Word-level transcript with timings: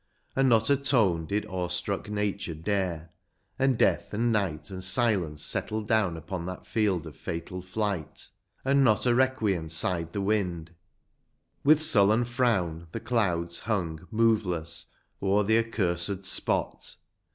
And 0.35 0.49
not 0.49 0.71
a 0.71 0.77
tone 0.77 1.27
did 1.27 1.45
awe 1.45 1.67
struck 1.67 2.09
nature 2.09 2.55
dare; 2.55 3.11
And 3.59 3.77
death, 3.77 4.15
and 4.15 4.31
night, 4.31 4.71
and 4.71 4.83
silence 4.83 5.43
settled 5.43 5.87
down 5.87 6.17
Upon 6.17 6.47
that 6.47 6.65
field 6.65 7.05
of 7.05 7.15
fatal 7.15 7.61
fight; 7.61 8.29
and 8.65 8.83
not 8.83 9.05
A 9.05 9.13
requiem 9.13 9.69
sighed 9.69 10.13
the 10.13 10.19
wind; 10.21 10.71
with 11.63 11.83
sullen 11.83 12.25
frown 12.25 12.87
The 12.93 12.99
clouds 12.99 13.59
hung 13.59 14.07
moveless 14.09 14.87
o'er 15.21 15.43
the 15.43 15.59
accursed 15.59 16.25
spot. 16.25 16.95